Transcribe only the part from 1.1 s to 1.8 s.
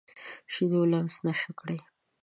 نشه کړي